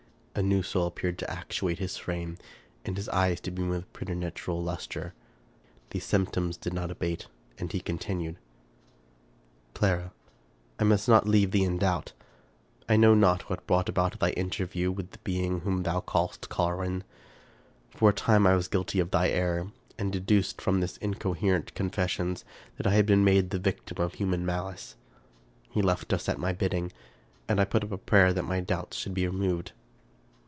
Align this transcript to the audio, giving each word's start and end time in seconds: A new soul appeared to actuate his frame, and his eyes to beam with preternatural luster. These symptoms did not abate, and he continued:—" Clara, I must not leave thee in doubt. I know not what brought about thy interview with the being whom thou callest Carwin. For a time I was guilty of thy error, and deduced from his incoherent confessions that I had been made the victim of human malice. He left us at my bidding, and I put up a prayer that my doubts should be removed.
A 0.33 0.41
new 0.41 0.63
soul 0.63 0.87
appeared 0.87 1.19
to 1.19 1.29
actuate 1.29 1.79
his 1.79 1.97
frame, 1.97 2.37
and 2.85 2.95
his 2.95 3.09
eyes 3.09 3.41
to 3.41 3.51
beam 3.51 3.67
with 3.67 3.91
preternatural 3.91 4.63
luster. 4.63 5.13
These 5.89 6.05
symptoms 6.05 6.55
did 6.55 6.73
not 6.73 6.89
abate, 6.89 7.27
and 7.57 7.69
he 7.69 7.81
continued:—" 7.81 8.37
Clara, 9.73 10.13
I 10.79 10.85
must 10.85 11.09
not 11.09 11.27
leave 11.27 11.51
thee 11.51 11.65
in 11.65 11.77
doubt. 11.77 12.13
I 12.87 12.95
know 12.95 13.13
not 13.13 13.49
what 13.49 13.67
brought 13.67 13.89
about 13.89 14.19
thy 14.21 14.29
interview 14.31 14.89
with 14.89 15.11
the 15.11 15.17
being 15.25 15.59
whom 15.59 15.83
thou 15.83 15.99
callest 15.99 16.47
Carwin. 16.47 17.03
For 17.89 18.11
a 18.11 18.13
time 18.13 18.47
I 18.47 18.55
was 18.55 18.69
guilty 18.69 19.01
of 19.01 19.11
thy 19.11 19.27
error, 19.27 19.73
and 19.97 20.13
deduced 20.13 20.61
from 20.61 20.79
his 20.79 20.95
incoherent 20.99 21.75
confessions 21.75 22.45
that 22.77 22.87
I 22.87 22.91
had 22.93 23.05
been 23.05 23.25
made 23.25 23.49
the 23.49 23.59
victim 23.59 24.01
of 24.01 24.13
human 24.13 24.45
malice. 24.45 24.95
He 25.71 25.81
left 25.81 26.13
us 26.13 26.29
at 26.29 26.39
my 26.39 26.53
bidding, 26.53 26.93
and 27.49 27.59
I 27.59 27.65
put 27.65 27.83
up 27.83 27.91
a 27.91 27.97
prayer 27.97 28.31
that 28.31 28.45
my 28.45 28.61
doubts 28.61 28.95
should 28.95 29.13
be 29.13 29.27
removed. 29.27 29.73